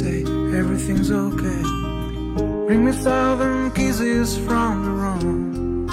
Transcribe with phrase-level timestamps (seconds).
[0.00, 0.22] say
[0.58, 1.62] everything's okay.
[2.66, 5.86] Bring me thousand kisses from the room.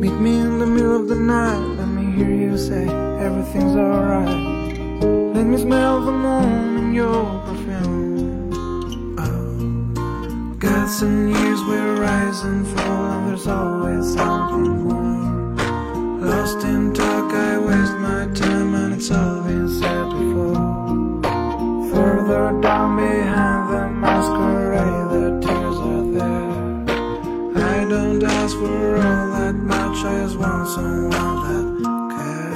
[0.00, 2.84] Meet me in the middle of the night, let me hear you say
[3.26, 4.40] everything's alright.
[5.36, 9.16] Let me smell the moon in your perfume.
[9.18, 14.67] Oh, got some years we're rising, fall, and there's always something
[27.88, 31.10] don't ask for all that much, I just want someone
[31.46, 31.66] that
[32.12, 32.54] cares.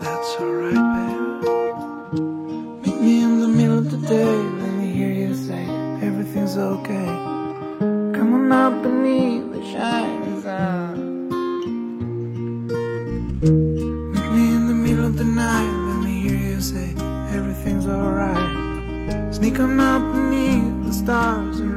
[0.00, 2.22] That's alright, babe.
[2.82, 5.66] Meet me in the middle of the day, let me hear you say
[6.00, 7.06] everything's okay.
[8.16, 11.28] Come on up beneath the shining sun.
[14.14, 16.94] Meet me in the middle of the night, let me hear you say
[17.36, 19.34] everything's alright.
[19.34, 21.76] Sneak on up beneath the stars and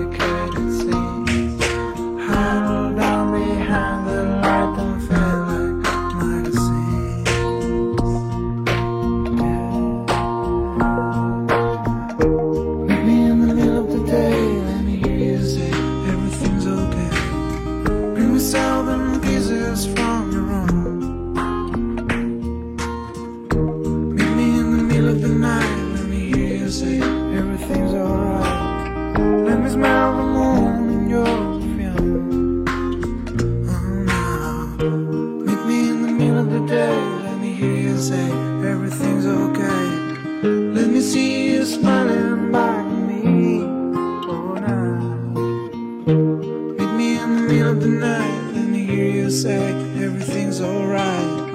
[47.51, 48.53] Of the night.
[48.53, 49.57] Let me hear you say
[50.01, 51.50] everything's alright.